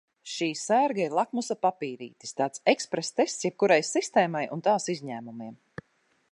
[0.35, 5.57] Šī sērga ir lakmusa papīrītis, tāds eksprestests jebkurai sistēmai un tās izņēmumiem.